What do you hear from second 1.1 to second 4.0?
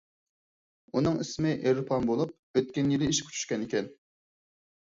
ئىسمى ئېرپان بولۇپ، ئۆتكەن يىلى ئىشقا چۈشكەن ئىكەن.